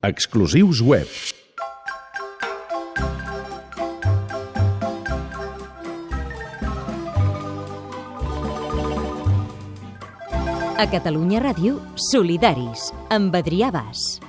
Exclusius 0.00 0.80
web. 0.80 1.08
A 10.78 10.86
Catalunya 10.86 11.42
Ràdio, 11.42 11.80
Solidaris, 11.98 12.92
amb 13.10 13.34
Adrià 13.34 13.72
Bas. 13.74 14.27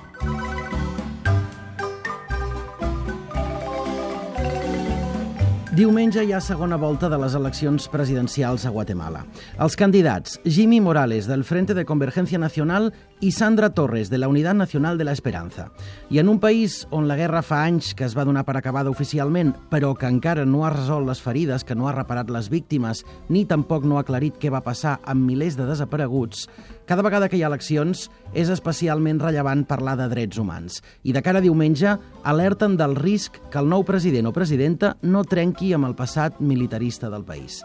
Diumenge 5.80 6.20
hi 6.26 6.34
ha 6.36 6.42
segona 6.44 6.76
volta 6.76 7.08
de 7.08 7.16
les 7.16 7.32
eleccions 7.38 7.86
presidencials 7.88 8.66
a 8.68 8.72
Guatemala. 8.74 9.22
Els 9.64 9.78
candidats 9.80 10.34
Jimmy 10.44 10.76
Morales, 10.84 11.24
del 11.24 11.40
Frente 11.40 11.72
de 11.72 11.86
Convergencia 11.88 12.36
Nacional, 12.38 12.90
i 13.20 13.30
Sandra 13.32 13.70
Torres, 13.72 14.10
de 14.10 14.18
la 14.18 14.28
Unitat 14.28 14.56
Nacional 14.56 14.98
de 14.98 15.06
la 15.08 15.14
Esperanza. 15.16 15.70
I 16.10 16.18
en 16.20 16.28
un 16.28 16.38
país 16.38 16.86
on 16.90 17.08
la 17.08 17.16
guerra 17.16 17.40
fa 17.40 17.62
anys 17.64 17.94
que 17.96 18.04
es 18.04 18.16
va 18.16 18.26
donar 18.28 18.44
per 18.44 18.58
acabada 18.60 18.92
oficialment, 18.92 19.54
però 19.72 19.94
que 19.96 20.08
encara 20.08 20.44
no 20.44 20.66
ha 20.66 20.74
resolt 20.74 21.08
les 21.08 21.24
ferides, 21.24 21.64
que 21.64 21.76
no 21.76 21.88
ha 21.88 21.96
reparat 21.96 22.28
les 22.28 22.50
víctimes, 22.52 23.00
ni 23.30 23.46
tampoc 23.48 23.88
no 23.88 23.96
ha 23.96 24.04
aclarit 24.04 24.36
què 24.36 24.52
va 24.52 24.60
passar 24.60 24.98
amb 25.08 25.24
milers 25.24 25.56
de 25.56 25.64
desapareguts, 25.64 26.44
cada 26.90 27.04
vegada 27.06 27.28
que 27.30 27.38
hi 27.38 27.44
ha 27.44 27.48
eleccions 27.52 28.08
és 28.34 28.48
especialment 28.50 29.20
rellevant 29.22 29.60
parlar 29.62 29.92
de 29.94 30.08
drets 30.10 30.40
humans. 30.42 30.80
I 31.06 31.12
de 31.14 31.20
cara 31.22 31.38
a 31.38 31.44
diumenge 31.44 31.92
alerten 32.26 32.74
del 32.80 32.96
risc 32.98 33.36
que 33.52 33.60
el 33.60 33.68
nou 33.70 33.84
president 33.86 34.26
o 34.26 34.32
presidenta 34.34 34.96
no 35.06 35.22
trenqui 35.22 35.68
amb 35.76 35.86
el 35.86 35.94
passat 35.94 36.40
militarista 36.42 37.06
del 37.12 37.22
país. 37.22 37.60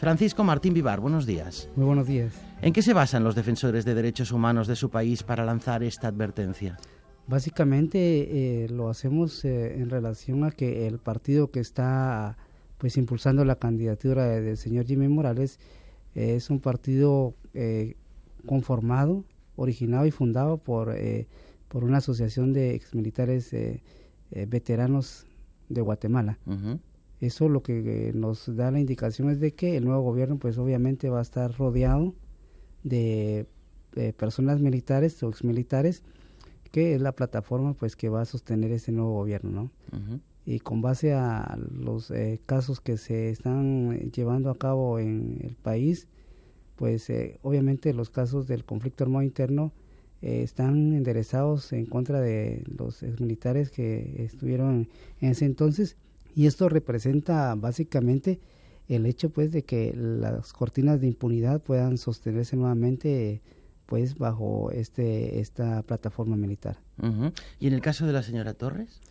Francisco 0.00 0.48
Martín 0.48 0.72
Vivar, 0.72 0.98
buenos 0.98 1.26
días. 1.26 1.68
Muy 1.76 1.84
buenos 1.84 2.06
días. 2.08 2.32
¿En 2.62 2.72
qué 2.72 2.80
se 2.80 2.94
basan 2.94 3.22
los 3.22 3.34
defensores 3.34 3.84
de 3.84 3.94
derechos 3.94 4.32
humanos 4.32 4.66
de 4.66 4.76
su 4.76 4.88
país 4.88 5.24
para 5.24 5.44
lanzar 5.44 5.82
esta 5.82 6.08
advertencia? 6.08 6.78
Básicamente 7.26 7.98
eh, 8.64 8.68
lo 8.70 8.88
hacemos 8.88 9.44
eh, 9.44 9.74
en 9.74 9.90
relación 9.90 10.44
a 10.44 10.52
que 10.52 10.86
el 10.86 10.98
partido 10.98 11.50
que 11.50 11.60
está 11.60 12.38
pues 12.78 12.96
impulsando 12.96 13.44
la 13.44 13.56
candidatura 13.56 14.24
del 14.24 14.56
señor 14.56 14.86
Jimmy 14.86 15.08
Morales 15.08 15.60
eh, 16.14 16.36
es 16.36 16.48
un 16.48 16.60
partido 16.60 17.34
eh, 17.52 17.96
conformado, 18.46 19.24
originado 19.56 20.06
y 20.06 20.10
fundado 20.10 20.58
por, 20.58 20.94
eh, 20.96 21.26
por 21.68 21.84
una 21.84 21.98
asociación 21.98 22.52
de 22.52 22.74
exmilitares 22.74 23.52
eh, 23.52 23.82
eh, 24.32 24.46
veteranos 24.46 25.26
de 25.68 25.80
Guatemala. 25.80 26.38
Eso 27.20 27.48
lo 27.48 27.62
que 27.62 28.08
eh, 28.08 28.12
nos 28.14 28.54
da 28.56 28.70
la 28.70 28.80
indicación 28.80 29.28
es 29.30 29.40
de 29.40 29.52
que 29.52 29.76
el 29.76 29.84
nuevo 29.84 30.02
gobierno 30.02 30.38
pues 30.38 30.56
obviamente 30.56 31.10
va 31.10 31.18
a 31.18 31.22
estar 31.22 31.56
rodeado 31.56 32.14
de, 32.82 33.46
personas 34.16 34.60
militares 34.60 35.20
o 35.24 35.28
exmilitares 35.28 36.04
que 36.70 36.94
es 36.94 37.00
la 37.00 37.10
plataforma 37.10 37.74
pues 37.74 37.96
que 37.96 38.08
va 38.08 38.20
a 38.20 38.24
sostener 38.24 38.70
ese 38.70 38.92
nuevo 38.92 39.14
gobierno, 39.14 39.50
¿no? 39.50 40.20
Y 40.46 40.60
con 40.60 40.80
base 40.80 41.12
a 41.12 41.58
los 41.72 42.12
eh, 42.12 42.40
casos 42.46 42.80
que 42.80 42.96
se 42.96 43.30
están 43.30 44.12
llevando 44.12 44.48
a 44.48 44.56
cabo 44.56 45.00
en 45.00 45.38
el 45.42 45.56
país, 45.56 46.06
pues 46.80 47.10
eh, 47.10 47.38
obviamente 47.42 47.92
los 47.92 48.08
casos 48.08 48.48
del 48.48 48.64
conflicto 48.64 49.04
armado 49.04 49.22
interno 49.22 49.70
eh, 50.22 50.40
están 50.42 50.94
enderezados 50.94 51.74
en 51.74 51.84
contra 51.84 52.22
de 52.22 52.64
los 52.74 53.02
militares 53.20 53.70
que 53.70 54.24
estuvieron 54.24 54.88
en 55.20 55.28
ese 55.28 55.44
entonces 55.44 55.98
y 56.34 56.46
esto 56.46 56.70
representa 56.70 57.54
básicamente 57.54 58.40
el 58.88 59.04
hecho 59.04 59.28
pues 59.28 59.52
de 59.52 59.62
que 59.62 59.92
las 59.94 60.54
cortinas 60.54 61.02
de 61.02 61.08
impunidad 61.08 61.60
puedan 61.60 61.98
sostenerse 61.98 62.56
nuevamente 62.56 63.42
pues 63.84 64.16
bajo 64.16 64.70
este 64.70 65.38
esta 65.40 65.82
plataforma 65.82 66.36
militar. 66.36 66.78
¿Y 67.58 67.66
en 67.66 67.74
el 67.74 67.82
caso 67.82 68.06
de 68.06 68.14
la 68.14 68.22
señora 68.22 68.54
Torres? 68.54 69.02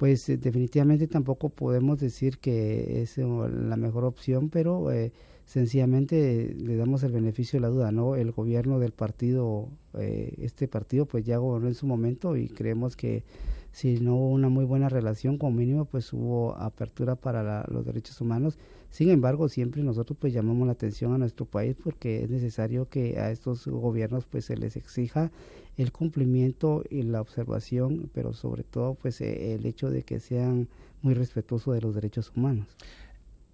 pues 0.00 0.26
eh, 0.30 0.38
definitivamente 0.38 1.06
tampoco 1.08 1.50
podemos 1.50 2.00
decir 2.00 2.38
que 2.38 3.02
es 3.02 3.18
la 3.18 3.76
mejor 3.76 4.06
opción, 4.06 4.48
pero 4.48 4.90
eh, 4.90 5.12
sencillamente 5.50 6.54
le 6.56 6.76
damos 6.76 7.02
el 7.02 7.10
beneficio 7.10 7.56
de 7.56 7.62
la 7.62 7.68
duda, 7.68 7.90
¿no? 7.90 8.14
El 8.14 8.30
gobierno 8.30 8.78
del 8.78 8.92
partido, 8.92 9.68
eh, 9.94 10.34
este 10.38 10.68
partido 10.68 11.06
pues 11.06 11.24
ya 11.24 11.38
gobernó 11.38 11.66
en 11.66 11.74
su 11.74 11.86
momento 11.88 12.36
y 12.36 12.46
creemos 12.48 12.94
que 12.94 13.24
si 13.72 13.98
no 13.98 14.14
hubo 14.14 14.30
una 14.30 14.48
muy 14.48 14.64
buena 14.64 14.88
relación, 14.88 15.38
como 15.38 15.56
mínimo 15.56 15.86
pues 15.86 16.12
hubo 16.12 16.54
apertura 16.56 17.16
para 17.16 17.42
la- 17.42 17.66
los 17.68 17.84
derechos 17.84 18.20
humanos. 18.20 18.58
Sin 18.90 19.10
embargo, 19.10 19.48
siempre 19.48 19.82
nosotros 19.82 20.16
pues 20.20 20.32
llamamos 20.32 20.66
la 20.66 20.72
atención 20.72 21.14
a 21.14 21.18
nuestro 21.18 21.46
país 21.46 21.76
porque 21.82 22.22
es 22.22 22.30
necesario 22.30 22.88
que 22.88 23.18
a 23.18 23.32
estos 23.32 23.66
gobiernos 23.66 24.26
pues 24.26 24.44
se 24.44 24.56
les 24.56 24.76
exija 24.76 25.32
el 25.76 25.90
cumplimiento 25.90 26.84
y 26.90 27.02
la 27.02 27.20
observación, 27.20 28.08
pero 28.14 28.34
sobre 28.34 28.62
todo 28.62 28.94
pues 28.94 29.20
eh, 29.20 29.54
el 29.54 29.66
hecho 29.66 29.90
de 29.90 30.02
que 30.04 30.20
sean 30.20 30.68
muy 31.02 31.14
respetuosos 31.14 31.74
de 31.74 31.80
los 31.80 31.94
derechos 31.94 32.30
humanos. 32.36 32.68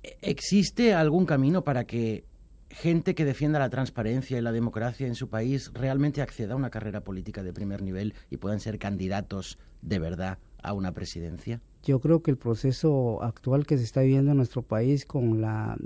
¿E- 0.06 0.17
¿Existe 0.22 0.94
algún 0.94 1.27
camino 1.27 1.65
para 1.65 1.84
que 1.84 2.25
gente 2.71 3.15
que 3.15 3.25
defienda 3.25 3.59
la 3.59 3.71
transparencia 3.71 4.39
y 4.39 4.41
la 4.41 4.53
democracia 4.53 5.06
en 5.06 5.15
su 5.15 5.28
país 5.28 5.71
realmente 5.75 6.22
acceda 6.22 6.55
a 6.55 6.56
una 6.56 6.71
carrera 6.71 7.03
política 7.03 7.43
de 7.43 7.53
primer 7.53 7.83
nivel 7.83 8.15
y 8.31 8.37
puedan 8.37 8.61
ser 8.61 8.78
candidatos 8.78 9.59
de 9.83 9.99
verdad 9.99 10.39
a 10.62 10.72
una 10.72 10.93
presidencia? 10.93 11.61
Yo 11.83 12.00
creo 12.00 12.22
que 12.22 12.31
el 12.31 12.37
proceso 12.37 13.22
actual 13.22 13.67
que 13.67 13.78
se 13.78 13.84
está 13.84 14.00
viviendo 14.00 14.33
en 14.33 14.37
nuestro 14.37 14.62
país 14.62 15.06
con 15.06 15.41
la, 15.41 15.77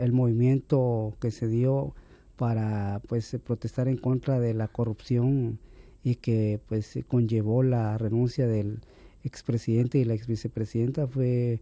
el 0.00 0.12
movimiento 0.12 1.16
que 1.20 1.30
se 1.30 1.46
dio 1.46 1.94
para 2.36 3.00
pues 3.08 3.36
protestar 3.44 3.86
en 3.86 3.96
contra 3.96 4.40
de 4.40 4.54
la 4.54 4.66
corrupción 4.66 5.60
y 6.02 6.16
que 6.16 6.60
pues 6.66 6.98
conllevó 7.06 7.62
la 7.62 7.96
renuncia 7.98 8.48
del 8.48 8.80
expresidente 9.22 9.98
y 9.98 10.04
la 10.04 10.14
exvicepresidenta 10.14 11.06
fue 11.06 11.60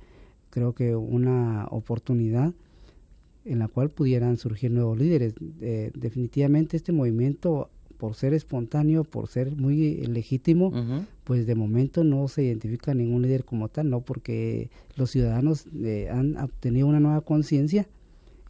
creo 0.51 0.73
que 0.75 0.95
una 0.97 1.67
oportunidad 1.71 2.53
en 3.45 3.59
la 3.59 3.69
cual 3.69 3.89
pudieran 3.91 4.37
surgir 4.37 4.71
nuevos 4.71 4.99
líderes. 4.99 5.35
Eh, 5.61 5.91
definitivamente 5.95 6.77
este 6.77 6.93
movimiento, 6.93 7.71
por 7.97 8.15
ser 8.15 8.35
espontáneo, 8.35 9.05
por 9.05 9.29
ser 9.29 9.57
muy 9.57 9.97
legítimo, 10.07 10.69
Ujú. 10.69 11.05
pues 11.25 11.47
de 11.47 11.55
momento 11.55 12.05
no 12.05 12.29
se 12.29 12.45
identifica 12.45 12.95
ningún 12.95 13.23
líder 13.23 13.45
como 13.45 13.69
tal, 13.69 13.91
¿no? 13.91 14.01
Porque 14.03 14.71
los 14.97 15.11
ciudadanos 15.11 15.67
eh, 15.83 16.09
han 16.11 16.37
obtenido 16.37 16.87
una 16.87 17.01
nueva 17.01 17.21
conciencia 17.23 17.87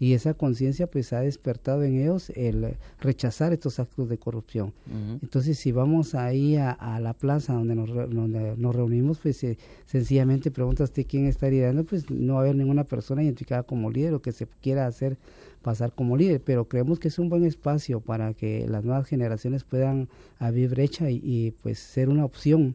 y 0.01 0.15
esa 0.15 0.33
conciencia 0.33 0.87
pues 0.89 1.13
ha 1.13 1.21
despertado 1.21 1.85
en 1.85 2.01
ellos 2.01 2.31
el 2.31 2.75
rechazar 3.01 3.53
estos 3.53 3.79
actos 3.79 4.09
de 4.09 4.17
corrupción. 4.17 4.73
Entonces, 5.23 5.59
si 5.59 5.73
vamos 5.73 6.15
ahí 6.15 6.57
a, 6.57 6.71
a 6.71 6.99
la 7.01 7.13
plaza 7.13 7.53
donde 7.53 7.75
nos, 7.75 7.91
donde 8.11 8.57
nos 8.57 8.75
reunimos, 8.75 9.19
pues 9.19 9.45
eh, 9.45 9.59
sencillamente 9.85 10.51
pregunta 10.51 10.85
usted 10.85 11.07
quién 11.07 11.27
está 11.27 11.51
liderando, 11.51 11.85
pues 11.85 12.11
no 12.11 12.35
va 12.35 12.41
a 12.41 12.43
haber 12.45 12.57
ninguna 12.57 12.85
persona 12.85 13.23
identificada 13.23 13.63
como 13.63 13.91
líder 13.91 14.15
o 14.15 14.23
que 14.23 14.33
se 14.33 14.47
quiera 14.63 14.87
hacer 14.87 15.19
pasar 15.61 15.93
como 15.93 16.17
líder, 16.17 16.41
pero 16.41 16.67
creemos 16.67 16.99
que 16.99 17.09
es 17.09 17.19
un 17.19 17.29
buen 17.29 17.45
espacio 17.45 18.01
para 18.01 18.33
que 18.33 18.67
las 18.67 18.83
nuevas 18.83 19.07
generaciones 19.07 19.65
puedan 19.65 20.09
abrir 20.39 20.71
brecha 20.71 21.11
y, 21.11 21.21
y, 21.23 21.51
pues 21.63 21.79
ser 21.79 22.09
una 22.09 22.25
opción 22.25 22.75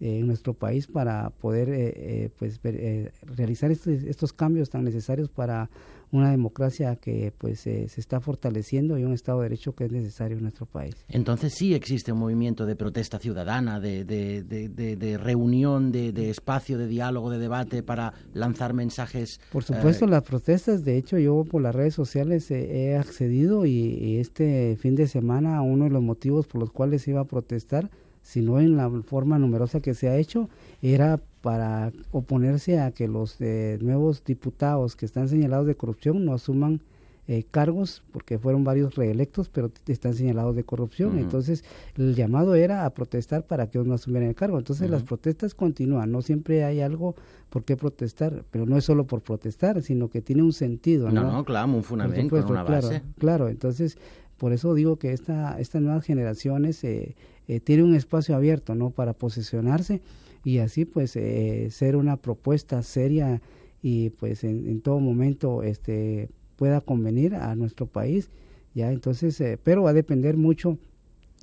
en 0.00 0.26
nuestro 0.26 0.52
país 0.54 0.86
para 0.86 1.30
poder 1.30 1.68
eh, 1.70 1.92
eh, 1.96 2.30
pues 2.38 2.60
eh, 2.64 3.10
realizar 3.22 3.70
estos, 3.70 3.94
estos 4.04 4.32
cambios 4.32 4.68
tan 4.70 4.84
necesarios 4.84 5.28
para 5.28 5.70
una 6.12 6.30
democracia 6.30 6.94
que 6.96 7.32
pues 7.36 7.66
eh, 7.66 7.88
se 7.88 8.00
está 8.00 8.20
fortaleciendo 8.20 8.96
y 8.96 9.04
un 9.04 9.12
Estado 9.12 9.40
de 9.40 9.46
Derecho 9.46 9.74
que 9.74 9.86
es 9.86 9.92
necesario 9.92 10.36
en 10.36 10.44
nuestro 10.44 10.64
país. 10.64 10.94
Entonces 11.08 11.52
sí 11.54 11.74
existe 11.74 12.12
un 12.12 12.18
movimiento 12.20 12.64
de 12.64 12.76
protesta 12.76 13.18
ciudadana, 13.18 13.80
de, 13.80 14.04
de- 14.04 14.42
de- 14.44 15.18
reunión, 15.18 15.90
de, 15.90 16.12
de 16.12 16.30
espacio 16.30 16.78
de 16.78 16.86
diálogo, 16.86 17.30
de 17.30 17.38
debate 17.38 17.82
para 17.82 18.12
lanzar 18.34 18.72
mensajes. 18.74 19.40
Por 19.50 19.64
supuesto, 19.64 20.04
eh, 20.04 20.08
las 20.08 20.22
protestas, 20.22 20.84
de 20.84 20.96
hecho 20.96 21.18
yo 21.18 21.44
por 21.44 21.60
las 21.62 21.74
redes 21.74 21.94
sociales 21.94 22.50
eh, 22.50 22.90
he 22.90 22.96
accedido 22.96 23.66
y, 23.66 23.70
y 23.72 24.18
este 24.18 24.76
fin 24.78 24.94
de 24.94 25.08
semana 25.08 25.60
uno 25.62 25.84
de 25.84 25.90
los 25.90 26.02
motivos 26.02 26.46
por 26.46 26.60
los 26.60 26.70
cuales 26.70 27.06
iba 27.08 27.20
a 27.22 27.24
protestar, 27.24 27.90
si 28.26 28.40
no 28.42 28.58
en 28.58 28.76
la 28.76 28.90
forma 29.02 29.38
numerosa 29.38 29.80
que 29.80 29.94
se 29.94 30.08
ha 30.08 30.16
hecho, 30.16 30.48
era 30.82 31.20
para 31.42 31.92
oponerse 32.10 32.80
a 32.80 32.90
que 32.90 33.06
los 33.06 33.40
eh, 33.40 33.78
nuevos 33.80 34.24
diputados 34.24 34.96
que 34.96 35.06
están 35.06 35.28
señalados 35.28 35.68
de 35.68 35.76
corrupción 35.76 36.24
no 36.24 36.34
asuman 36.34 36.80
eh, 37.28 37.44
cargos, 37.48 38.02
porque 38.10 38.36
fueron 38.40 38.64
varios 38.64 38.96
reelectos, 38.96 39.48
pero 39.48 39.70
están 39.86 40.14
señalados 40.14 40.56
de 40.56 40.64
corrupción. 40.64 41.18
Entonces, 41.18 41.62
el 41.96 42.16
llamado 42.16 42.56
era 42.56 42.84
a 42.84 42.90
protestar 42.90 43.46
para 43.46 43.68
que 43.68 43.78
ellos 43.78 43.86
no 43.86 43.94
asumieran 43.94 44.28
el 44.30 44.34
cargo. 44.34 44.58
Entonces, 44.58 44.90
las 44.90 45.04
protestas 45.04 45.54
continúan, 45.54 46.10
no 46.10 46.20
siempre 46.20 46.64
hay 46.64 46.80
algo 46.80 47.14
por 47.48 47.62
qué 47.62 47.76
protestar, 47.76 48.44
pero 48.50 48.66
no 48.66 48.76
es 48.76 48.84
solo 48.84 49.06
por 49.06 49.20
protestar, 49.22 49.82
sino 49.82 50.08
que 50.08 50.20
tiene 50.20 50.42
un 50.42 50.52
sentido. 50.52 51.10
No, 51.12 51.22
No, 51.22 51.32
no, 51.32 51.44
claro, 51.44 51.72
un 51.72 51.84
fundamento, 51.84 52.22
supuesto, 52.22 52.52
una 52.52 52.64
claro, 52.64 52.88
base. 52.88 53.02
claro. 53.18 53.48
Entonces, 53.48 53.98
por 54.36 54.52
eso 54.52 54.74
digo 54.74 54.96
que 54.96 55.12
esta, 55.12 55.58
estas 55.60 55.80
nuevas 55.80 56.04
generaciones 56.04 56.82
eh, 56.84 57.14
eh, 57.48 57.60
tienen 57.60 57.86
un 57.86 57.94
espacio 57.94 58.34
abierto, 58.36 58.74
¿no? 58.74 58.90
Para 58.90 59.12
posicionarse 59.12 60.00
y 60.44 60.58
así, 60.58 60.84
pues, 60.84 61.16
eh, 61.16 61.68
ser 61.70 61.96
una 61.96 62.16
propuesta 62.16 62.82
seria 62.82 63.40
y, 63.82 64.10
pues, 64.10 64.44
en, 64.44 64.68
en 64.68 64.80
todo 64.80 65.00
momento, 65.00 65.62
este, 65.62 66.28
pueda 66.56 66.80
convenir 66.80 67.34
a 67.34 67.54
nuestro 67.54 67.86
país, 67.86 68.30
ya. 68.74 68.90
Entonces, 68.92 69.40
eh, 69.40 69.58
pero 69.62 69.82
va 69.82 69.90
a 69.90 69.94
depender 69.94 70.36
mucho 70.36 70.78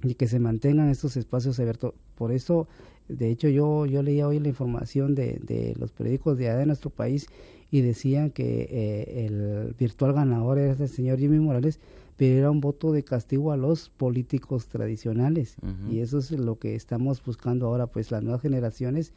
y 0.03 0.15
que 0.15 0.27
se 0.27 0.39
mantengan 0.39 0.89
estos 0.89 1.17
espacios 1.17 1.59
abiertos. 1.59 1.93
Por 2.15 2.31
eso, 2.31 2.67
de 3.07 3.29
hecho, 3.29 3.47
yo, 3.49 3.85
yo 3.85 4.03
leía 4.03 4.27
hoy 4.27 4.39
la 4.39 4.49
información 4.49 5.15
de, 5.15 5.39
de 5.45 5.73
los 5.79 5.91
periódicos 5.91 6.37
de, 6.37 6.53
de 6.53 6.65
nuestro 6.65 6.89
país 6.89 7.27
y 7.71 7.81
decían 7.81 8.29
que 8.29 8.67
eh, 8.69 9.25
el 9.25 9.73
virtual 9.79 10.13
ganador 10.13 10.59
era 10.59 10.73
el 10.73 10.89
señor 10.89 11.19
Jimmy 11.19 11.39
Morales, 11.39 11.79
pero 12.17 12.39
era 12.39 12.51
un 12.51 12.61
voto 12.61 12.91
de 12.91 13.03
castigo 13.03 13.51
a 13.51 13.57
los 13.57 13.89
políticos 13.89 14.67
tradicionales. 14.67 15.55
Y 15.89 15.99
eso 15.99 16.19
es 16.19 16.31
lo 16.31 16.59
que 16.59 16.75
estamos 16.75 17.23
buscando 17.23 17.67
ahora, 17.67 17.87
pues 17.87 18.11
las 18.11 18.23
nuevas 18.23 18.41
generaciones 18.41 19.13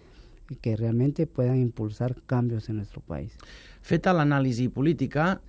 que 0.60 0.76
realmente 0.76 1.26
puedan 1.26 1.60
impulsar 1.60 2.14
cambios 2.26 2.68
en 2.68 2.76
nuestro 2.76 3.00
país. 3.00 3.36
Feta 3.82 4.12
l'anàlisi 4.14 4.68
política, 4.70 5.40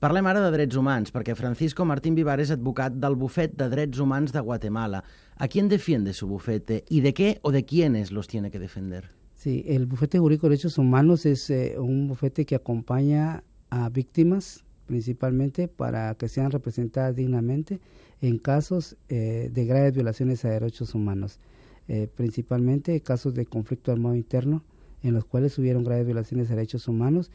parlem 0.00 0.26
ara 0.28 0.40
de 0.40 0.50
drets 0.54 0.76
humans, 0.76 1.12
perquè 1.12 1.34
Francisco 1.36 1.84
Martín 1.84 2.16
Vivar 2.16 2.38
és 2.40 2.52
advocat 2.54 2.96
del 2.96 3.16
bufet 3.20 3.52
de 3.60 3.68
drets 3.68 4.00
humans 4.00 4.32
de 4.32 4.40
Guatemala. 4.40 5.02
¿A 5.36 5.48
quién 5.48 5.68
defiende 5.68 6.12
su 6.12 6.26
bufete 6.26 6.84
y 6.88 7.00
de 7.00 7.12
qué 7.12 7.38
o 7.42 7.52
de 7.52 7.64
quiénes 7.64 8.12
los 8.12 8.26
tiene 8.26 8.50
que 8.50 8.58
defender? 8.58 9.10
Sí, 9.34 9.64
el 9.68 9.86
Bufete 9.86 10.18
Jurídico 10.18 10.48
de 10.48 10.56
Derechos 10.56 10.78
Humanos 10.78 11.24
es 11.24 11.48
eh, 11.48 11.76
un 11.78 12.08
bufete 12.08 12.44
que 12.44 12.56
acompaña 12.56 13.44
a 13.70 13.88
víctimas 13.88 14.64
principalmente 14.88 15.68
para 15.68 16.14
que 16.14 16.28
sean 16.28 16.50
representadas 16.50 17.14
dignamente 17.14 17.78
en 18.22 18.38
casos 18.38 18.96
eh, 19.10 19.50
de 19.52 19.66
graves 19.66 19.92
violaciones 19.92 20.44
a 20.44 20.48
derechos 20.48 20.94
humanos, 20.94 21.38
eh, 21.86 22.08
principalmente 22.12 23.00
casos 23.02 23.34
de 23.34 23.44
conflicto 23.44 23.92
armado 23.92 24.16
interno 24.16 24.64
en 25.02 25.14
los 25.14 25.26
cuales 25.26 25.56
hubieron 25.58 25.84
graves 25.84 26.06
violaciones 26.06 26.50
a 26.50 26.56
derechos 26.56 26.88
humanos. 26.88 27.30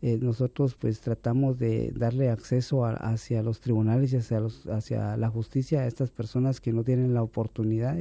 nosotros 0.00 0.76
pues 0.76 1.00
tratamos 1.00 1.58
de 1.58 1.92
darle 1.94 2.30
acceso 2.30 2.86
hacia 2.86 3.42
los 3.42 3.60
tribunales 3.60 4.14
y 4.14 4.16
hacia, 4.16 4.40
los, 4.40 4.66
hacia 4.68 5.18
la 5.18 5.28
justicia 5.28 5.80
a 5.80 5.86
estas 5.86 6.10
personas 6.10 6.62
que 6.62 6.72
no 6.72 6.84
tienen 6.84 7.12
la 7.12 7.22
oportunidad 7.22 7.98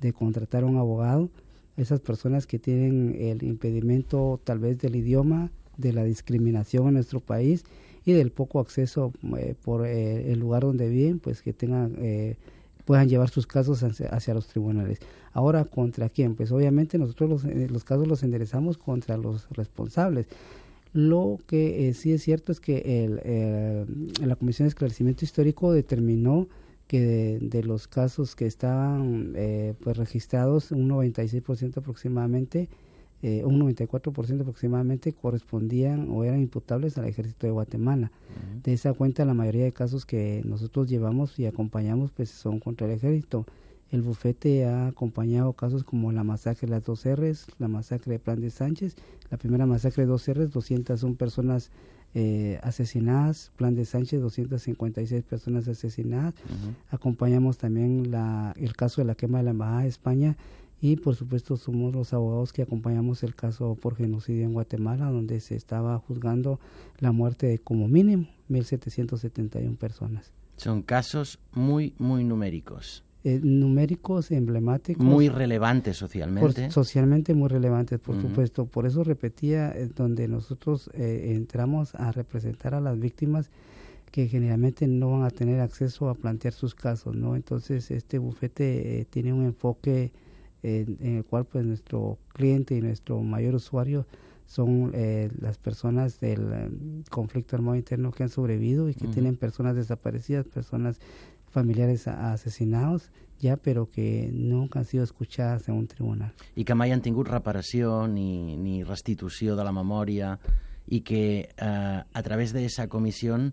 de 0.00 0.12
contratar 0.12 0.64
a 0.64 0.66
un 0.66 0.76
abogado. 0.76 1.30
Esas 1.78 2.00
personas 2.00 2.46
que 2.46 2.58
tienen 2.58 3.16
el 3.18 3.42
impedimento 3.42 4.38
tal 4.44 4.58
vez 4.58 4.78
del 4.78 4.96
idioma, 4.96 5.50
de 5.76 5.92
la 5.92 6.04
discriminación 6.04 6.88
en 6.88 6.94
nuestro 6.94 7.20
país 7.20 7.64
y 8.04 8.12
del 8.12 8.30
poco 8.30 8.60
acceso 8.60 9.12
eh, 9.38 9.54
por 9.62 9.86
eh, 9.86 10.32
el 10.32 10.38
lugar 10.38 10.62
donde 10.62 10.88
viven, 10.88 11.18
pues 11.18 11.42
que 11.42 11.52
tengan 11.52 11.96
eh, 11.98 12.36
puedan 12.84 13.08
llevar 13.08 13.30
sus 13.30 13.46
casos 13.46 13.82
hacia, 13.82 14.34
los 14.34 14.48
tribunales. 14.48 14.98
Ahora, 15.32 15.64
¿contra 15.64 16.08
quién? 16.08 16.34
Pues 16.34 16.50
obviamente 16.50 16.98
nosotros 16.98 17.30
los, 17.30 17.44
los 17.44 17.84
casos 17.84 18.08
los 18.08 18.22
enderezamos 18.22 18.76
contra 18.76 19.16
los 19.16 19.48
responsables. 19.50 20.26
Lo 20.92 21.38
que 21.46 21.94
sí 21.94 22.12
es 22.12 22.22
cierto 22.22 22.50
es 22.52 22.60
que 22.60 23.04
el, 23.04 24.26
la 24.26 24.36
Comisión 24.36 24.66
de 24.66 24.70
Esclarecimiento 24.70 25.24
Histórico 25.24 25.72
determinó 25.72 26.48
que 26.92 27.38
de, 27.40 27.62
los 27.62 27.88
casos 27.88 28.36
que 28.36 28.44
estaban 28.44 29.32
eh, 29.34 29.72
pues 29.82 29.96
registrados, 29.96 30.72
un 30.72 30.90
96% 30.90 31.78
aproximadamente, 31.78 32.68
eh, 33.22 33.44
un 33.44 33.60
94% 33.60 34.40
aproximadamente 34.40 35.12
correspondían 35.12 36.08
o 36.10 36.24
eran 36.24 36.40
imputables 36.40 36.98
al 36.98 37.04
ejército 37.04 37.46
de 37.46 37.52
Guatemala. 37.52 38.10
De 38.64 38.72
esa 38.72 38.92
cuenta, 38.94 39.24
la 39.24 39.34
mayoría 39.34 39.62
de 39.62 39.72
casos 39.72 40.04
que 40.04 40.42
nosotros 40.44 40.88
llevamos 40.88 41.38
y 41.38 41.46
acompañamos 41.46 42.10
pues 42.10 42.30
son 42.30 42.58
contra 42.58 42.88
el 42.88 42.94
ejército. 42.94 43.46
El 43.92 44.02
bufete 44.02 44.64
ha 44.64 44.88
acompañado 44.88 45.52
casos 45.52 45.84
como 45.84 46.10
la 46.10 46.24
masacre 46.24 46.66
de 46.66 46.72
las 46.72 46.84
dos 46.84 47.04
R's, 47.06 47.46
la 47.58 47.68
masacre 47.68 48.12
de 48.12 48.18
Plan 48.18 48.40
de 48.40 48.50
Sánchez, 48.50 48.96
la 49.30 49.36
primera 49.36 49.66
masacre 49.66 50.02
de 50.02 50.08
dos 50.08 50.26
R's, 50.28 50.50
201 50.50 51.14
personas 51.14 51.70
eh, 52.14 52.58
asesinadas, 52.62 53.52
Plan 53.56 53.74
de 53.76 53.84
Sánchez, 53.84 54.20
256 54.20 55.22
personas 55.22 55.68
asesinadas. 55.68 56.34
Acompañamos 56.90 57.58
también 57.58 58.10
la, 58.10 58.52
el 58.56 58.74
caso 58.74 59.00
de 59.00 59.06
la 59.06 59.14
quema 59.14 59.38
de 59.38 59.44
la 59.44 59.50
Embajada 59.50 59.82
de 59.82 59.88
España 59.88 60.36
y 60.82 60.96
por 60.96 61.14
supuesto 61.14 61.56
somos 61.56 61.94
los 61.94 62.12
abogados 62.12 62.52
que 62.52 62.60
acompañamos 62.60 63.22
el 63.22 63.36
caso 63.36 63.76
por 63.76 63.94
genocidio 63.94 64.42
en 64.42 64.52
Guatemala, 64.52 65.10
donde 65.10 65.38
se 65.38 65.54
estaba 65.54 65.96
juzgando 66.00 66.58
la 66.98 67.12
muerte 67.12 67.46
de 67.46 67.58
como 67.60 67.86
mínimo 67.86 68.26
1.771 68.50 69.76
personas. 69.76 70.32
Son 70.56 70.82
casos 70.82 71.38
muy, 71.52 71.94
muy 71.98 72.24
numéricos. 72.24 73.04
Eh, 73.22 73.38
numéricos 73.40 74.32
emblemáticos. 74.32 75.04
Muy 75.04 75.28
relevantes 75.28 75.96
socialmente. 75.96 76.72
socialmente 76.72 77.32
muy 77.32 77.48
relevantes, 77.48 78.00
por 78.00 78.20
supuesto. 78.20 78.66
Por 78.66 78.84
eso 78.84 79.04
repetía, 79.04 79.70
eh, 79.70 79.88
donde 79.94 80.26
nosotros 80.26 80.90
eh, 80.94 81.34
entramos 81.36 81.94
a 81.94 82.10
representar 82.10 82.74
a 82.74 82.80
las 82.80 82.98
víctimas 82.98 83.50
que 84.10 84.26
generalmente 84.26 84.88
no 84.88 85.12
van 85.12 85.22
a 85.22 85.30
tener 85.30 85.60
acceso 85.60 86.08
a 86.08 86.14
plantear 86.14 86.52
sus 86.52 86.74
casos, 86.74 87.14
¿no? 87.14 87.36
Entonces, 87.36 87.92
este 87.92 88.18
bufete 88.18 89.06
tiene 89.10 89.32
un 89.32 89.44
enfoque 89.44 90.10
en, 90.62 91.16
el 91.16 91.24
cual 91.24 91.44
pues 91.44 91.64
nuestro 91.64 92.18
cliente 92.32 92.76
y 92.76 92.80
nuestro 92.80 93.20
mayor 93.22 93.54
usuario 93.54 94.06
son 94.46 94.92
las 95.40 95.56
personas 95.56 96.20
del 96.20 97.04
conflicto 97.08 97.56
armado 97.56 97.76
interno 97.76 98.10
que 98.10 98.24
han 98.24 98.28
sobrevivido 98.28 98.90
y 98.90 98.94
que 98.94 99.08
tienen 99.08 99.36
personas 99.36 99.76
desaparecidas, 99.76 100.46
personas 100.46 101.00
familiares 101.50 102.06
asesinados 102.06 103.10
ya, 103.42 103.56
pero 103.56 103.90
que 103.90 104.30
nunca 104.32 104.78
han 104.78 104.84
sido 104.84 105.02
escuchadas 105.02 105.68
en 105.68 105.74
un 105.74 105.88
tribunal. 105.88 106.32
I 106.54 106.64
que 106.64 106.76
mai 106.78 106.94
han 106.94 107.02
tingut 107.02 107.26
reparació 107.28 108.06
ni, 108.06 108.56
ni 108.56 108.84
restitució 108.86 109.56
de 109.58 109.64
la 109.66 109.74
memòria 109.74 110.38
y 110.86 111.02
que 111.02 111.50
eh, 111.50 111.58
a 111.58 112.22
través 112.22 112.52
de 112.52 112.64
esa 112.64 112.86
comisión, 112.86 113.52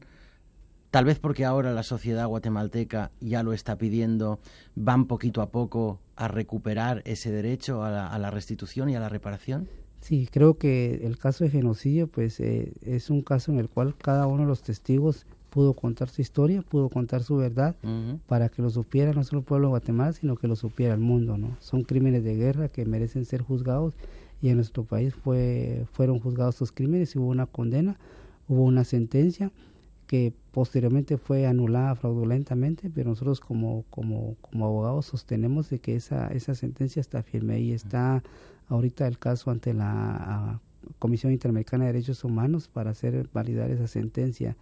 tal 0.92 1.06
vez 1.06 1.20
porque 1.20 1.46
ahora 1.46 1.72
la 1.74 1.84
sociedad 1.84 2.28
guatemalteca 2.28 3.12
ya 3.20 3.44
lo 3.44 3.54
está 3.54 3.78
pidiendo, 3.78 4.40
van 4.76 5.06
poquito 5.06 5.42
a 5.42 5.50
poco 5.50 6.00
a 6.16 6.28
recuperar 6.28 7.02
ese 7.06 7.32
derecho 7.32 7.84
a 7.84 7.92
la, 7.92 8.08
a 8.08 8.20
la 8.20 8.32
restitución 8.32 8.90
y 8.90 8.96
a 8.96 9.00
la 9.00 9.10
reparación? 9.10 9.68
Sí, 10.02 10.30
creo 10.32 10.58
que 10.58 11.02
el 11.04 11.18
caso 11.18 11.44
de 11.44 11.50
genocidio 11.50 12.08
pues 12.08 12.40
eh, 12.40 12.74
es 12.82 13.10
un 13.10 13.22
caso 13.22 13.52
en 13.52 13.60
el 13.60 13.70
cual 13.70 13.96
cada 13.98 14.28
uno 14.28 14.44
de 14.44 14.48
los 14.48 14.62
testigos 14.62 15.26
pudo 15.50 15.74
contar 15.74 16.10
su 16.10 16.22
historia, 16.22 16.62
pudo 16.62 16.90
contar 16.90 17.24
su 17.24 17.36
verdad 17.38 17.76
para 18.28 18.50
que 18.50 18.62
lo 18.62 18.70
supiera 18.70 19.14
no 19.14 19.24
solo 19.24 19.40
el 19.40 19.46
pueblo 19.46 19.68
de 19.68 19.72
Guatemala, 19.72 20.14
sino 20.14 20.36
que 20.36 20.48
lo 20.48 20.56
supiera 20.56 20.94
el 20.94 21.00
mundo, 21.00 21.38
¿no? 21.38 21.58
Son 21.60 21.84
crímenes 21.84 22.24
de 22.24 22.36
guerra 22.36 22.70
que 22.70 22.86
merecen 22.86 23.26
ser 23.26 23.42
juzgados 23.42 23.96
y 24.42 24.50
en 24.50 24.56
nuestro 24.56 24.84
país 24.84 25.14
fue, 25.14 25.86
fueron 25.92 26.20
juzgados 26.20 26.56
estos 26.56 26.72
crímenes 26.72 27.16
y 27.16 27.20
hubo 27.20 27.28
una 27.28 27.48
condena, 27.48 27.98
hubo 28.48 28.64
una 28.64 28.84
sentencia 28.84 29.52
que 30.10 30.34
posteriormente 30.52 31.20
fue 31.20 31.46
anulada 31.46 31.94
fraudulentamente, 31.94 32.90
pero 32.90 33.12
nosotros 33.12 33.40
como, 33.40 33.86
como, 33.92 34.38
como 34.42 34.66
abogados 34.66 35.06
sostenemos 35.06 35.70
de 35.70 35.78
que 35.78 35.96
esa, 35.96 36.30
esa 36.30 36.56
sentencia 36.56 37.00
está 37.00 37.22
firme 37.22 37.60
y 37.60 37.74
está 37.74 38.24
ahorita 38.70 39.06
el 39.06 39.20
caso 39.20 39.52
ante 39.52 39.72
la 39.76 40.62
Comisión 40.98 41.32
Interamericana 41.32 41.86
de 41.86 41.94
Derechos 41.94 42.24
Humanos 42.24 42.68
para 42.68 42.90
hacer 42.90 43.30
validar 43.32 43.70
esa 43.70 43.86
sentencia. 43.86 44.58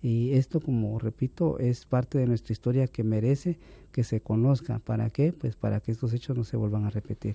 Y 0.00 0.34
esto, 0.34 0.60
como 0.60 0.96
repito, 1.00 1.58
es 1.58 1.86
parte 1.86 2.18
de 2.18 2.28
nuestra 2.28 2.52
historia 2.52 2.86
que 2.86 3.02
merece 3.02 3.58
que 3.90 4.04
se 4.04 4.20
conozca. 4.20 4.78
¿Para 4.78 5.10
qué? 5.10 5.32
Pues 5.32 5.56
para 5.56 5.80
que 5.80 5.90
estos 5.90 6.12
hechos 6.12 6.36
no 6.36 6.44
se 6.44 6.56
vuelvan 6.56 6.84
a 6.84 6.90
repetir. 6.90 7.34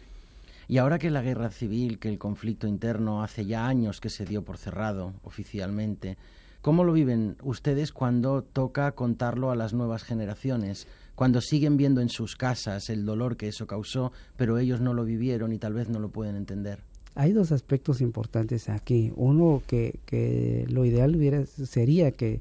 Y 0.69 0.77
ahora 0.77 0.97
que 0.97 1.09
la 1.09 1.21
guerra 1.21 1.51
civil, 1.51 1.99
que 1.99 2.07
el 2.07 2.19
conflicto 2.19 2.67
interno 2.67 3.21
hace 3.21 3.45
ya 3.45 3.67
años 3.67 3.99
que 3.99 4.09
se 4.09 4.23
dio 4.23 4.45
por 4.45 4.57
cerrado 4.57 5.11
oficialmente, 5.23 6.15
¿cómo 6.61 6.83
lo 6.83 6.93
viven 6.93 7.37
ustedes 7.43 7.91
cuando 7.91 8.41
toca 8.41 8.91
contarlo 8.93 9.51
a 9.51 9.55
las 9.55 9.73
nuevas 9.73 10.03
generaciones? 10.03 10.87
Cuando 11.15 11.41
siguen 11.41 11.77
viendo 11.77 12.01
en 12.01 12.09
sus 12.09 12.35
casas 12.35 12.89
el 12.89 13.05
dolor 13.05 13.37
que 13.37 13.47
eso 13.47 13.67
causó, 13.67 14.11
pero 14.37 14.57
ellos 14.57 14.79
no 14.81 14.93
lo 14.93 15.03
vivieron 15.03 15.51
y 15.51 15.57
tal 15.57 15.73
vez 15.73 15.89
no 15.89 15.99
lo 15.99 16.09
pueden 16.09 16.35
entender. 16.35 16.83
Hay 17.15 17.33
dos 17.33 17.51
aspectos 17.51 18.01
importantes 18.01 18.69
aquí. 18.69 19.11
Uno 19.15 19.61
que, 19.67 19.99
que 20.05 20.65
lo 20.69 20.85
ideal 20.85 21.15
hubiera, 21.15 21.45
sería 21.45 22.11
que 22.11 22.39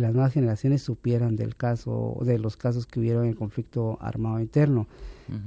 las 0.00 0.12
nuevas 0.12 0.32
generaciones 0.32 0.82
supieran 0.82 1.36
del 1.36 1.56
caso, 1.56 2.18
de 2.22 2.38
los 2.38 2.56
casos 2.56 2.86
que 2.86 3.00
hubieron 3.00 3.24
en 3.24 3.30
el 3.30 3.36
conflicto 3.36 3.98
armado 4.00 4.40
interno. 4.40 4.86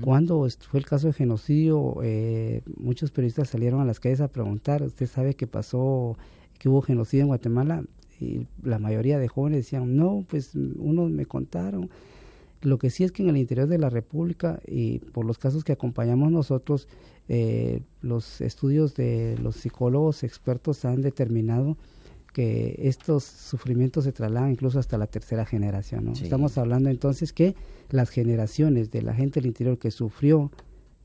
Cuando 0.01 0.47
fue 0.69 0.79
el 0.79 0.85
caso 0.85 1.07
de 1.07 1.13
genocidio, 1.13 1.95
eh, 2.03 2.61
muchos 2.77 3.09
periodistas 3.09 3.49
salieron 3.49 3.81
a 3.81 3.85
las 3.85 3.99
calles 3.99 4.21
a 4.21 4.27
preguntar, 4.27 4.83
¿usted 4.83 5.07
sabe 5.07 5.33
qué 5.33 5.47
pasó, 5.47 6.17
que 6.59 6.69
hubo 6.69 6.83
genocidio 6.83 7.23
en 7.23 7.27
Guatemala? 7.29 7.83
Y 8.21 8.47
la 8.63 8.79
mayoría 8.79 9.19
de 9.19 9.27
jóvenes 9.27 9.59
decían, 9.59 9.95
no, 9.95 10.25
pues 10.29 10.55
unos 10.55 11.09
me 11.09 11.25
contaron. 11.25 11.89
Lo 12.61 12.77
que 12.77 12.91
sí 12.91 13.03
es 13.03 13.11
que 13.11 13.23
en 13.23 13.29
el 13.29 13.37
interior 13.37 13.67
de 13.67 13.79
la 13.79 13.89
República 13.89 14.59
y 14.67 14.99
por 14.99 15.25
los 15.25 15.39
casos 15.39 15.63
que 15.63 15.71
acompañamos 15.71 16.31
nosotros, 16.31 16.87
eh, 17.27 17.81
los 18.01 18.41
estudios 18.41 18.95
de 18.95 19.37
los 19.41 19.55
psicólogos 19.55 20.23
expertos 20.23 20.85
han 20.85 21.01
determinado 21.01 21.77
que 22.33 22.75
estos 22.83 23.23
sufrimientos 23.23 24.05
se 24.05 24.11
trasladan 24.11 24.51
incluso 24.51 24.79
hasta 24.79 24.97
la 24.97 25.07
tercera 25.07 25.45
generación. 25.45 26.09
Estamos 26.09 26.57
hablando 26.57 26.89
entonces 26.89 27.33
que 27.33 27.55
las 27.89 28.09
generaciones 28.09 28.91
de 28.91 29.01
la 29.01 29.13
gente 29.13 29.41
del 29.41 29.47
interior 29.47 29.77
que 29.77 29.91
sufrió 29.91 30.51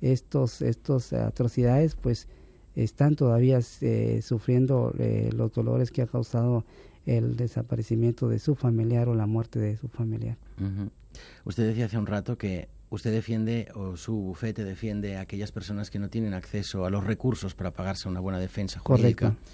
estos, 0.01 0.63
estos 0.63 1.13
atrocidades, 1.13 1.97
pues 1.97 2.29
están 2.77 3.17
todavía 3.17 3.59
eh, 3.81 4.21
sufriendo 4.23 4.95
eh, 4.99 5.31
los 5.35 5.53
dolores 5.53 5.91
que 5.91 6.03
ha 6.03 6.07
causado 6.07 6.65
el 7.07 7.37
desaparecimiento 7.37 8.29
de 8.29 8.39
su 8.39 8.55
familiar 8.55 9.09
o 9.09 9.15
la 9.15 9.27
muerte 9.27 9.59
de 9.59 9.77
su 9.77 9.89
familiar. 9.89 10.37
Usted 11.45 11.67
decía 11.67 11.87
hace 11.87 11.99
un 11.99 12.07
rato 12.07 12.37
que 12.37 12.69
usted 12.91 13.13
defiende, 13.13 13.69
o 13.75 13.97
su 13.97 14.13
bufete 14.15 14.65
defiende 14.65 15.17
a 15.17 15.23
aquellas 15.23 15.53
personas 15.53 15.91
que 15.91 15.99
no 15.99 16.09
tienen 16.09 16.35
acceso 16.35 16.85
a 16.85 16.91
los 16.91 17.05
recursos 17.05 17.55
para 17.55 17.71
pagarse 17.73 18.09
una 18.09 18.21
buena 18.21 18.39
defensa 18.39 18.81
jurídica. 18.81 19.29
Correcto. 19.31 19.51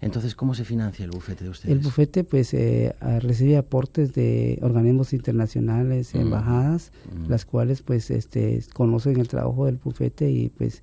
Entonces, 0.00 0.36
¿cómo 0.36 0.54
se 0.54 0.64
financia 0.64 1.04
el 1.04 1.10
bufete 1.10 1.42
de 1.42 1.50
ustedes? 1.50 1.72
El 1.72 1.80
bufete 1.80 2.22
pues 2.22 2.54
eh, 2.54 2.94
recibe 3.20 3.56
aportes 3.56 4.14
de 4.14 4.58
organismos 4.62 5.12
internacionales, 5.12 6.14
Mm. 6.14 6.20
embajadas, 6.20 6.92
Mm. 7.12 7.28
las 7.28 7.44
cuales 7.44 7.82
pues 7.82 8.10
este 8.12 8.62
conocen 8.74 9.18
el 9.18 9.26
trabajo 9.26 9.66
del 9.66 9.76
bufete 9.76 10.30
y 10.30 10.50
pues 10.50 10.82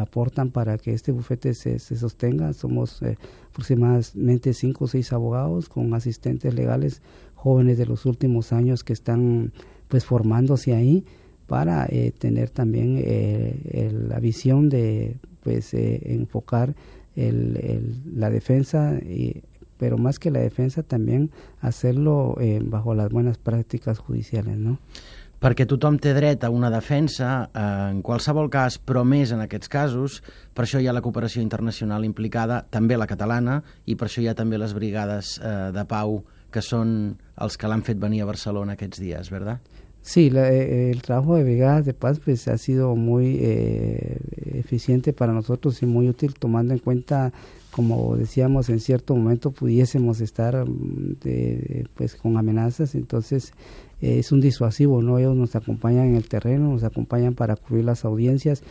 aportan 0.00 0.50
para 0.50 0.78
que 0.78 0.92
este 0.92 1.12
bufete 1.12 1.54
se, 1.54 1.78
se 1.78 1.96
sostenga. 1.96 2.52
Somos 2.52 3.00
eh, 3.02 3.16
aproximadamente 3.50 4.52
cinco 4.54 4.84
o 4.84 4.88
seis 4.88 5.12
abogados 5.12 5.68
con 5.68 5.94
asistentes 5.94 6.54
legales 6.54 7.02
jóvenes 7.34 7.78
de 7.78 7.86
los 7.86 8.06
últimos 8.06 8.52
años 8.52 8.84
que 8.84 8.92
están 8.92 9.52
pues 9.88 10.04
formándose 10.04 10.74
ahí 10.74 11.04
para 11.46 11.86
eh, 11.90 12.12
tener 12.18 12.50
también 12.50 12.96
eh, 12.98 13.60
el- 13.70 14.08
la 14.08 14.18
visión 14.20 14.68
de 14.68 15.16
pues 15.42 15.74
eh, 15.74 16.00
enfocar 16.06 16.74
el, 17.16 17.56
el- 17.58 18.20
la 18.20 18.30
defensa 18.30 18.94
y 18.98 19.42
pero 19.76 19.98
más 19.98 20.18
que 20.18 20.30
la 20.30 20.38
defensa 20.40 20.82
también 20.84 21.30
hacerlo 21.60 22.36
bajo 22.66 22.94
las 22.94 23.10
buenas 23.10 23.38
prácticas 23.38 23.98
judiciales 23.98 24.56
no 24.56 24.78
Perquè 25.44 25.66
tothom 25.68 25.98
té 26.00 26.14
dret 26.16 26.44
a 26.46 26.48
una 26.48 26.70
defensa, 26.72 27.50
eh, 27.52 27.62
en 27.92 27.98
qualsevol 28.00 28.46
cas, 28.48 28.78
però 28.80 29.02
més 29.04 29.28
en 29.34 29.42
aquests 29.44 29.68
casos. 29.68 30.22
Per 30.56 30.64
això 30.64 30.80
hi 30.80 30.88
ha 30.88 30.94
la 30.96 31.02
cooperació 31.04 31.42
internacional 31.42 32.06
implicada, 32.06 32.62
també 32.70 32.96
la 32.96 33.06
catalana, 33.06 33.58
i 33.84 33.94
per 33.94 34.08
això 34.08 34.22
hi 34.22 34.28
ha 34.28 34.34
també 34.34 34.56
les 34.56 34.72
brigades 34.72 35.38
eh, 35.42 35.70
de 35.76 35.84
pau, 35.84 36.22
que 36.50 36.62
són 36.62 37.18
els 37.36 37.58
que 37.60 37.68
l'han 37.68 37.84
fet 37.84 38.00
venir 38.00 38.22
a 38.22 38.30
Barcelona 38.30 38.72
aquests 38.72 39.02
dies, 39.04 39.28
¿verdad? 39.28 39.60
Sí, 40.06 40.28
la- 40.28 40.52
eh, 40.52 40.90
el 40.90 41.00
trabajo 41.00 41.34
de 41.36 41.44
brigadas 41.44 41.86
de 41.86 41.94
paz 41.94 42.20
pues 42.22 42.46
ha 42.48 42.58
sido 42.58 42.94
muy 42.94 43.38
eh, 43.40 44.18
eficiente 44.52 45.14
para 45.14 45.32
nosotros 45.32 45.82
y 45.82 45.86
muy 45.86 46.08
útil 46.10 46.34
tomando 46.34 46.74
en 46.74 46.78
cuenta 46.80 47.32
como 47.70 48.14
decíamos 48.16 48.68
en 48.68 48.80
cierto 48.80 49.16
momento 49.16 49.50
pudiésemos 49.50 50.20
estar 50.20 50.68
mm, 50.68 51.14
de- 51.22 51.86
pues 51.94 52.16
con 52.16 52.36
amenazas. 52.36 52.94
Entonces 52.94 53.54
eh, 54.02 54.18
es 54.18 54.30
un 54.30 54.42
disuasivo 54.42 55.00
no 55.00 55.18
ellos 55.18 55.34
nos 55.36 55.56
acompañan 55.56 56.08
en 56.08 56.16
el 56.16 56.28
terreno 56.28 56.68
nos 56.70 56.84
acompañan 56.84 57.34
para 57.34 57.56
cubrir 57.56 57.86
las 57.86 58.04
audiencias 58.04 58.62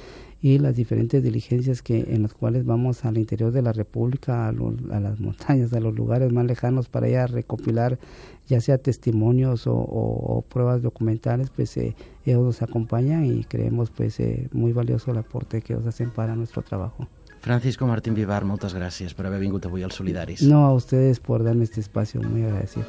y 0.43 0.59
las 0.59 0.75
diferentes 0.75 1.23
diligencias 1.23 1.81
que 1.81 2.01
en 2.13 2.21
las 2.23 2.33
cuales 2.33 2.65
vamos 2.65 3.05
al 3.05 3.17
interior 3.17 3.51
de 3.53 3.61
la 3.61 3.71
República, 3.71 4.47
a, 4.47 4.51
lo- 4.51 4.75
a 4.91 4.99
las 4.99 5.17
montañas, 5.21 5.71
a 5.73 5.79
los 5.79 5.95
lugares 5.95 6.31
más 6.33 6.45
lejanos 6.45 6.89
para 6.89 7.07
ir 7.07 7.17
a 7.17 7.27
recopilar 7.27 7.97
ya 8.45 8.59
sea 8.59 8.77
testimonios 8.77 9.67
o, 9.67 9.73
o- 9.73 10.35
o 10.37 10.41
pruebas 10.41 10.81
documentales, 10.81 11.49
pues 11.49 11.77
eh, 11.77 11.95
ellos 12.25 12.43
nos 12.43 12.61
acompañan 12.61 13.23
y 13.25 13.45
creemos 13.45 13.89
pues 13.89 14.19
eh, 14.19 14.49
muy 14.51 14.73
valioso 14.73 15.11
el 15.11 15.17
aporte 15.19 15.61
que 15.61 15.73
ellos 15.73 15.87
hacen 15.87 16.11
para 16.11 16.35
nuestro 16.35 16.61
trabajo. 16.61 17.07
Francisco 17.39 17.87
Martín 17.87 18.13
Vivar, 18.13 18.43
moltes 18.45 18.71
gràcies 18.75 19.11
per 19.15 19.25
haver 19.27 19.39
vingut 19.39 19.65
avui 19.67 19.83
als 19.83 19.95
Solidaris. 19.99 20.43
No 20.43 20.65
a 20.65 20.73
ustedes 20.73 21.19
por 21.19 21.43
darme 21.43 21.63
este 21.65 21.79
espacio, 21.81 22.21
muy 22.21 22.43
agradecido. 22.43 22.85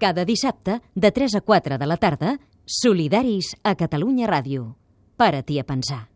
Cada 0.00 0.24
dissabte, 0.24 0.80
de 0.96 1.12
3 1.12 1.36
a 1.36 1.40
4 1.40 1.78
de 1.78 1.86
la 1.86 1.96
tarda, 1.96 2.40
Solidaris 2.64 3.56
a 3.64 3.74
Catalunya 3.74 4.28
Ràdio. 4.30 4.76
Para-t'hi 5.18 5.58
a 5.58 5.64
pensar. 5.66 6.11